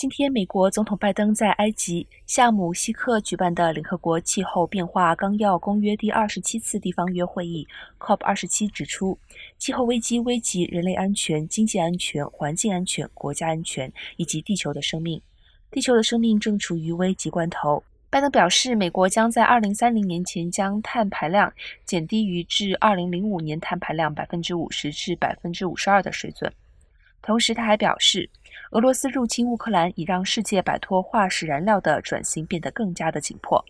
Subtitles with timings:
[0.00, 7.68] 今天，美国总统拜登在埃及夏姆希克举办的联合国气候变化纲要公约第二十七次地方约会议
[7.98, 9.18] （COP 二十七）指出，
[9.58, 15.20] 气候危机危及人类安全、经济安全、环境安全、国家安全以及地球的生命。
[15.70, 17.84] 地球的生命正处于危急关头。
[18.08, 21.52] 拜登表示，美国将在二零三零年前将碳排量
[21.84, 26.50] 减低于至二零零五年碳排量百分之五十至百分之五十二的水准。
[27.22, 28.30] 同时，他还表示，
[28.70, 33.64] 俄罗斯入侵乌克兰已让世界摆脱化石燃料的转型变得更加的紧迫。